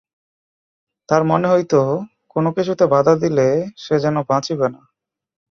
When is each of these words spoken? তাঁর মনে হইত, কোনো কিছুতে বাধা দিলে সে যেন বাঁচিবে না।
তাঁর 1.09 1.21
মনে 1.23 1.47
হইত, 1.47 1.73
কোনো 2.29 2.49
কিছুতে 2.57 2.83
বাধা 2.87 3.13
দিলে 3.15 3.47
সে 3.77 3.95
যেন 4.03 4.15
বাঁচিবে 4.29 4.67
না। 4.73 4.81